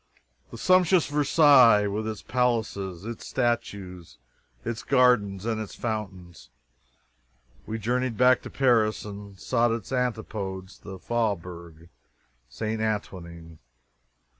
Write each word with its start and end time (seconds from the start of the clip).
From 0.49 0.57
sumptuous 0.57 1.05
Versailles, 1.05 1.85
with 1.85 2.07
its 2.07 2.23
palaces, 2.23 3.05
its 3.05 3.27
statues, 3.27 4.17
its 4.65 4.81
gardens, 4.81 5.45
and 5.45 5.61
its 5.61 5.75
fountains, 5.75 6.49
we 7.67 7.77
journeyed 7.77 8.17
back 8.17 8.41
to 8.41 8.49
Paris 8.49 9.05
and 9.05 9.39
sought 9.39 9.69
its 9.69 9.91
antipodes 9.91 10.79
the 10.79 10.97
Faubourg 10.97 11.89
St. 12.49 12.81
Antoine. 12.81 13.59